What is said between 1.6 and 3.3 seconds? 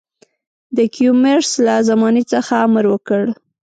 له زمانې څخه امر وکړ.